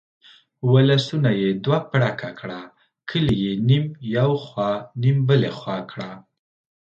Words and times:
ولسونه 0.71 1.29
یې 1.41 1.49
دوه 1.63 1.79
پړکه 1.91 2.29
کړه، 2.39 2.59
کلي 3.09 3.35
یې 3.43 3.53
نیم 3.67 3.85
یو 4.17 4.31
خوا 4.45 4.71
نیم 5.01 5.17
بلې 5.27 5.51
خوا 5.59 5.77
کړه. 5.91 6.09